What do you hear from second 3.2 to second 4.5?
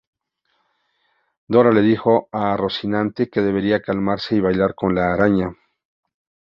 que debería calmarse y